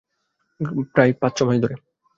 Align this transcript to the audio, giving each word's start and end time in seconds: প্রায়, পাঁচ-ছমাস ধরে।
প্রায়, 0.93 1.11
পাঁচ-ছমাস 1.13 1.57
ধরে। 1.61 1.75